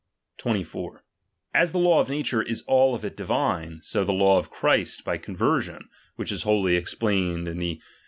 [0.39, 1.03] Theinwof 24.
[1.53, 4.07] As the law of nature is all of it divine, so uwofnstuTB.
[4.07, 7.81] the law of Christ by conversion (which is wholly explained in the v.